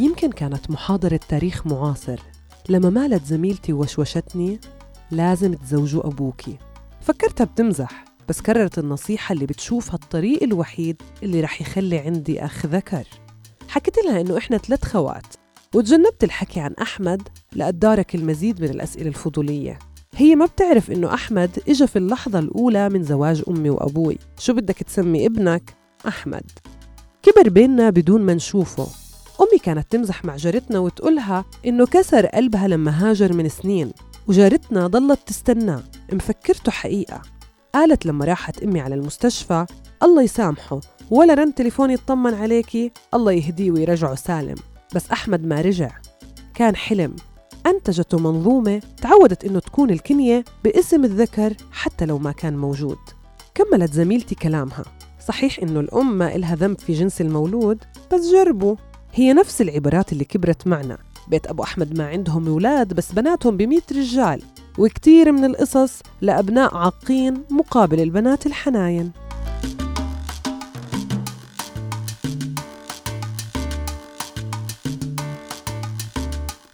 [0.00, 2.20] يمكن كانت محاضرة تاريخ معاصر.
[2.68, 4.60] لما مالت زميلتي وشوشتني
[5.10, 6.58] لازم تزوجوا أبوكي
[7.00, 13.04] فكرتها بتمزح بس كررت النصيحة اللي بتشوفها الطريق الوحيد اللي رح يخلي عندي أخ ذكر.
[13.68, 15.26] حكيت لها إنه إحنا ثلاث خوات
[15.74, 19.78] وتجنبت الحكي عن أحمد لأدارك المزيد من الأسئلة الفضولية.
[20.16, 24.18] هي ما بتعرف إنه أحمد إجا في اللحظة الأولى من زواج أمي وأبوي.
[24.38, 25.74] شو بدك تسمي ابنك؟
[26.08, 26.50] أحمد.
[27.22, 29.03] كبر بيننا بدون ما نشوفه.
[29.64, 33.92] كانت تمزح مع جارتنا وتقولها إنه كسر قلبها لما هاجر من سنين
[34.28, 35.82] وجارتنا ضلت تستناه
[36.12, 37.22] مفكرته حقيقة.
[37.74, 39.66] قالت لما راحت أمي على المستشفى
[40.02, 44.54] الله يسامحه ولا رن تليفون يطمن عليكي الله يهديه ويرجعه سالم.
[44.94, 45.90] بس أحمد ما رجع
[46.54, 47.16] كان حلم.
[47.66, 52.98] أنتجته منظومة تعودت إنه تكون الكنية باسم الذكر حتى لو ما كان موجود.
[53.54, 54.84] كملت زميلتي كلامها
[55.28, 57.78] صحيح إنه الأم ما إلها ذنب في جنس المولود
[58.12, 58.76] بس جربوا.
[59.16, 60.98] هي نفس العبارات اللي كبرت معنا.
[61.28, 64.42] بيت أبو أحمد ما عندهم أولاد بس بناتهم بمية رجال
[64.78, 69.12] وكتير من القصص لأبناء عاقين مقابل البنات الحناين.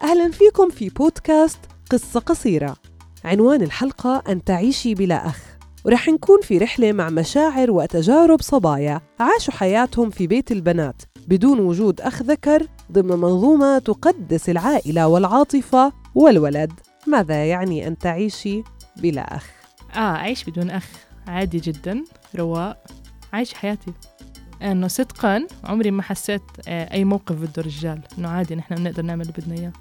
[0.03, 1.59] أهلا فيكم في بودكاست
[1.91, 2.77] قصة قصيرة.
[3.25, 5.50] عنوان الحلقة أن تعيشي بلا أخ.
[5.85, 12.01] ورح نكون في رحلة مع مشاعر وتجارب صبايا عاشوا حياتهم في بيت البنات بدون وجود
[12.01, 16.73] أخ ذكر ضمن منظومة تقدس العائلة والعاطفة والولد.
[17.07, 18.63] ماذا يعني أن تعيشي
[18.97, 19.51] بلا أخ؟
[19.95, 20.89] آه أعيش بدون أخ.
[21.29, 22.05] عادي جدا.
[22.37, 22.85] رواق
[23.33, 23.93] عايش حياتي.
[24.63, 29.21] إنه صدقا عمري ما حسيت آه، أي موقف بده رجال إنه عادي نحن بنقدر نعمل
[29.21, 29.73] اللي بدنا إياه.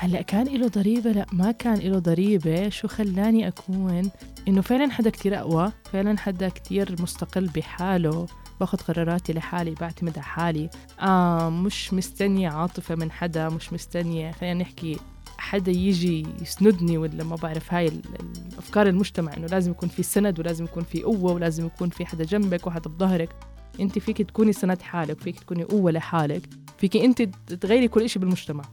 [0.00, 2.68] هلا كان له ضريبة؟ لا ما كان له ضريبة.
[2.68, 4.10] شو خلاني أكون
[4.48, 8.26] إنه فعلا حدا كتير أقوى فعلا حدا كتير مستقل بحاله.
[8.60, 10.70] باخد قراراتي لحالي بعتمد على حالي.
[11.00, 14.98] آه مش مستنية عاطفة من حدا مش مستنية خلينا نحكي
[15.38, 17.88] حدا يجي يسندني ولا ما بعرف هاي
[18.52, 22.24] الأفكار المجتمع إنه لازم يكون في سند ولازم يكون في قوة ولازم يكون في حدا
[22.24, 23.30] جنبك وحدا بظهرك.
[23.80, 26.42] أنت فيك تكوني سند حالك فيك تكوني قوة لحالك.
[26.78, 27.22] فيك أنت
[27.60, 28.64] تغيري كل شيء بالمجتمع.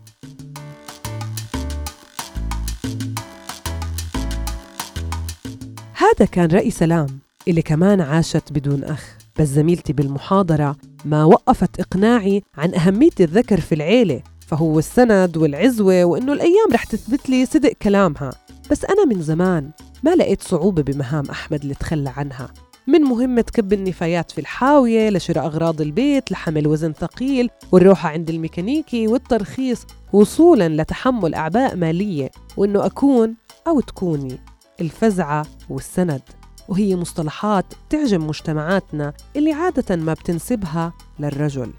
[6.05, 7.07] هذا كان رأي سلام
[7.47, 9.17] اللي كمان عاشت بدون أخ.
[9.39, 16.33] بس زميلتي بالمحاضرة ما وقفت إقناعي عن أهمية الذكر في العيلة فهو السند والعزوة وإنه
[16.33, 18.29] الأيام رح تثبت لي صدق كلامها.
[18.71, 19.69] بس أنا من زمان
[20.03, 22.53] ما لقيت صعوبة بمهام أحمد اللي تخلى عنها.
[22.87, 29.07] من مهمة كب النفايات في الحاوية لشراء أغراض البيت لحمل وزن ثقيل والروحة عند الميكانيكي
[29.07, 33.35] والترخيص وصولا لتحمل أعباء مالية وإنه أكون
[33.67, 34.37] أو تكوني.
[34.81, 36.21] الفزعة والسند.
[36.67, 41.73] وهي مصطلحات تعجب مجتمعاتنا اللي عادة ما بتنسبها للرجل.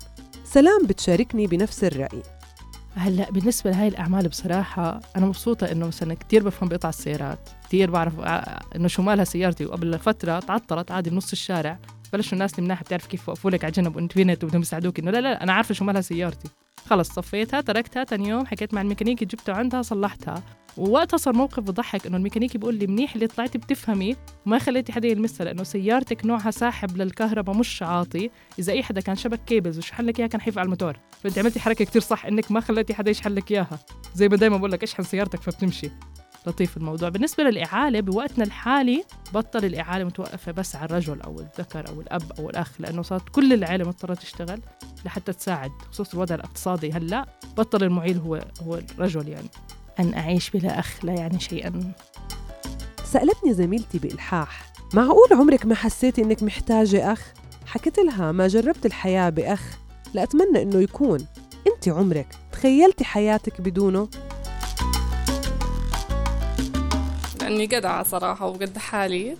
[0.44, 2.22] سلام بتشاركني بنفس الرأي.
[2.94, 7.48] هلأ بالنسبة لهي الأعمال بصراحة أنا مبسوطة إنه مثلا كثير بفهم بقطع السيارات.
[7.68, 8.12] كثير بعرف
[8.76, 9.66] إنه شو مالها سيارتي.
[9.66, 11.78] وقبل فترة تعطلت عادي بنص الشارع.
[12.12, 14.98] بلشوا الناس اللي مناح بتعرف كيف وقفوا لك على جنب وانت فينت وبدهم يساعدوك.
[14.98, 16.48] إنه لا لا أنا عارفة شو مالها سيارتي.
[16.86, 20.42] خلص صفيتها تركتها ثاني يوم حكيت مع الميكانيكي جبته عندها صلحتها.
[20.76, 24.16] ووقتها صار موقف بضحك إنه الميكانيكي بيقول لي منيح اللي طلعتي بتفهمي
[24.46, 28.30] وما خليتي حدا يلمسها لأنه سيارتك نوعها ساحب للكهرباء مش عاطي.
[28.58, 30.96] إذا أي حدا كان شبك cables وشحن لك إياها كان حيف على الموتور.
[31.22, 33.78] فأنت عملتي حركة كتير صح إنك ما خليتي حدا يشحن لك إياها.
[34.14, 35.90] زي ما دائما بقول لك إشحن سيارتك فبتمشي.
[36.46, 37.08] لطيف الموضوع.
[37.08, 39.04] بالنسبة للإعالة بوقتنا الحالي
[39.34, 43.52] بطل الإعالة متوقفة بس على الرجل أو الذكر أو الأب أو الأخ لأنه صارت كل
[43.52, 44.60] العائلة مضطرة تشتغل.
[45.06, 49.48] لحتى تساعد خصوص الوضع الاقتصادي هلأ بطل المعيل هو هو الرجل يعني
[50.00, 51.92] أن أعيش بلا أخ لا يعني شيئا
[53.04, 57.32] سألتني زميلتي بإلحاح معقول عمرك ما حسيتي إنك محتاجة أخ؟
[57.66, 59.78] حكيت لها ما جربت الحياة بأخ
[60.14, 61.26] لأتمنى إنه يكون
[61.66, 64.08] أنت عمرك تخيلتي حياتك بدونه؟
[67.40, 69.36] لأني جدعة صراحة وقد حالي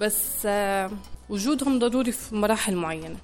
[0.00, 0.90] بس آه،
[1.28, 3.16] وجودهم ضروري في مراحل معينة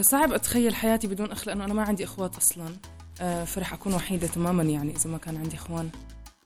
[0.00, 2.76] صعب أتخيل حياتي بدون أخ لأنه أنا ما عندي إخوات أصلا.
[3.20, 5.90] أه فرح أكون وحيدة تماما يعني إذا ما كان عندي إخوان.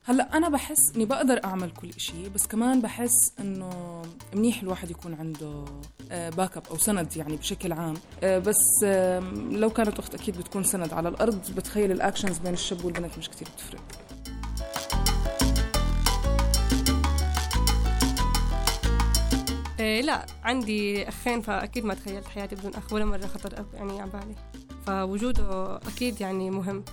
[0.04, 4.02] هلأ أنا بحس إني بقدر أعمل كل إشي بس كمان بحس إنه
[4.34, 5.64] منيح الواحد يكون عنده
[6.10, 7.94] backup أو سند يعني بشكل عام.
[8.22, 8.84] أه، بس
[9.50, 13.28] لو كانت أخت أكيد بتكون سند على الأرض بتخيل ال actions بين الشاب والبنت مش
[13.28, 13.80] كتير بتفرق.
[19.82, 24.10] إيه لا عندي أخين فأكيد ما تخيلت حياتي بدون أخ ولا مرة خطر يعني على
[24.10, 24.34] بالي.
[24.86, 26.84] فوجوده أكيد يعني مهم.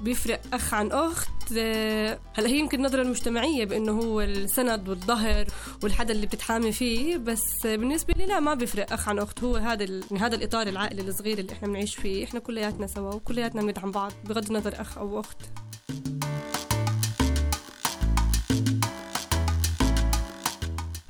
[0.00, 1.28] بيفرق أخ عن أخت.
[1.58, 5.46] آه، هلا هي يمكن النظرة المجتمعية بأنه هو السند والظهر
[5.82, 9.44] والحدا اللي بتتحامي فيه بس بالنسبة لي لا ما بيفرق أخ عن أخت.
[9.44, 12.24] هو هذا هذا الإطار العائلي الصغير اللي إحنا بنعيش فيه.
[12.24, 15.38] إحنا كلياتنا سوا وكلياتنا بندعم بعض بغض النظر أخ أو أخت.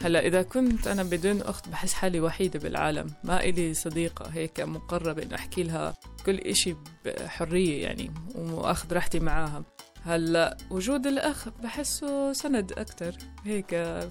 [0.03, 3.11] هلا إذا كنت أنا بدون أخت بحس حالي وحيدة بالعالم.
[3.25, 5.95] ما إلي صديقة هيك مقربة إنه أحكي لها
[6.27, 9.63] كل إشي بحرية يعني وأخذ راحتي معاها.
[10.05, 13.15] هلا وجود الأخ بحسه سند أكتر
[13.45, 13.71] هيك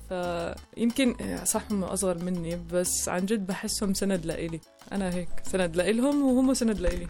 [0.09, 4.59] فيمكن صح هم أصغر مني بس عن جد بحسهم سند لإلي.
[4.91, 7.07] أنا هيك سند لإلهم وهم سند لإلي.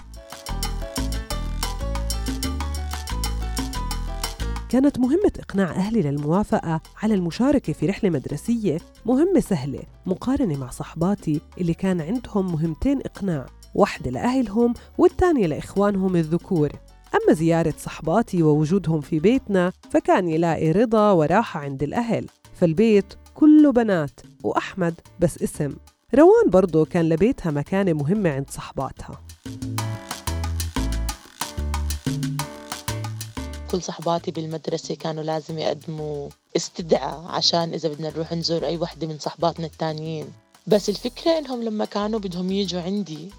[4.71, 11.41] كانت مهمة إقناع أهلي للموافقة على المشاركة في رحلة مدرسية مهمة سهلة مقارنة مع صحباتي
[11.57, 13.45] اللي كان عندهم مهمتين إقناع
[13.75, 16.69] واحدة لأهلهم والتانية لإخوانهم الذكور.
[17.15, 24.19] أما زيارة صحباتي ووجودهم في بيتنا فكان يلاقي رضا وراحة عند الأهل فالبيت كله بنات
[24.43, 25.73] وأحمد بس اسم.
[26.15, 29.21] روان برضو كان لبيتها مكانة مهمة عند صحباتها.
[33.71, 39.19] كل صحباتي بالمدرسة كانوا لازم يقدموا استدعاء عشان إذا بدنا نروح نزور أي وحدة من
[39.19, 40.25] صحباتنا التانيين.
[40.67, 43.29] بس الفكرة إنهم لما كانوا بدهم يجوا عندي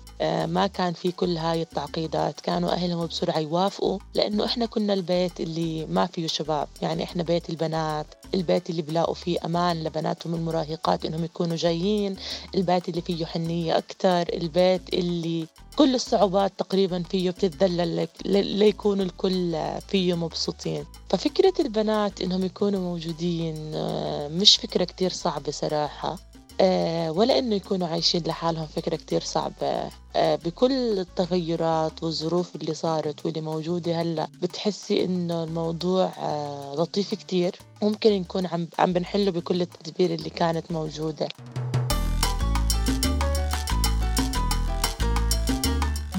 [0.46, 2.40] ما كان في كل هاي التعقيدات.
[2.40, 6.68] كانوا أهلهم بسرعة يوافقوا لأنه إحنا كنا البيت اللي ما فيه شباب.
[6.82, 12.16] يعني إحنا بيت البنات البيت اللي بلاقوا فيه أمان لبناتهم المراهقات إنهم يكونوا جايين
[12.54, 15.46] البيت اللي فيه حنية أكتر البيت اللي
[15.76, 18.08] كل الصعوبات تقريبا فيه بتتذلل
[18.58, 19.56] ليكون الكل
[19.88, 20.84] فيه مبسوطين.
[21.08, 26.08] ففكرة البنات إنهم يكونوا موجودين آه، مش فكرة كتير صعبة صراحة.
[26.12, 26.18] آه،
[27.10, 29.90] ولا إنه يكونوا عايشين لحالهم فكرة كتير صعبة.
[30.16, 36.12] آه، بكل التغيرات والظروف اللي صارت واللي موجودة هلأ بتحسي إنه الموضوع
[36.78, 37.56] لطيف كتير.
[37.82, 41.28] ممكن نكون عم عم بنحله بكل التدبير اللي كانت موجودة.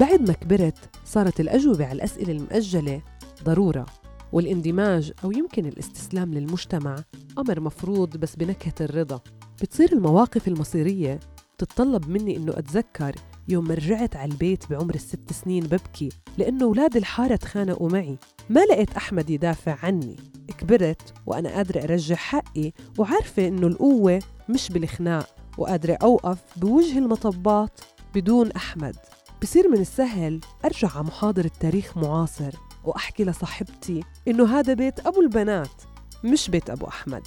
[0.00, 0.74] بعد ما كبرت
[1.06, 3.02] صارت الأجوبة على الأسئلة المؤجلة
[3.44, 3.86] ضرورة
[4.32, 6.96] والاندماج أو يمكن الاستسلام للمجتمع
[7.38, 9.20] أمر مفروض بس بنكهة الرضا.
[9.62, 11.20] بتصير المواقف المصيرية
[11.58, 13.14] تتطلب مني إنه أتذكر
[13.48, 16.08] يوم ما رجعت على البيت بعمر الست سنين ببكي
[16.38, 18.18] لأنه أولاد الحارة تخانقوا معي.
[18.50, 20.16] ما لقيت أحمد يدافع عني.
[20.58, 27.80] كبرت وأنا قادرة أرجع حقي وعارفة إنه القوة مش بالخناق وقادرة أوقف بوجه المطبات
[28.14, 28.96] بدون أحمد.
[29.42, 32.54] بصير من السهل أرجع على محاضرة تاريخ معاصر
[32.84, 35.82] وأحكي لصاحبتي إنه هذا بيت أبو البنات
[36.24, 37.22] مش بيت أبو أحمد.